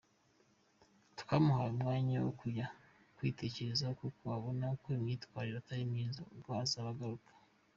[1.19, 2.65] Twamuhaye umwanya wo kujya
[3.15, 7.31] kwitekerezaho kuko ubona ko imyitwarire itari myiza, ubwo azaba agaruka.